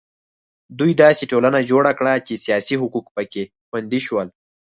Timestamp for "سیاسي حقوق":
2.45-3.05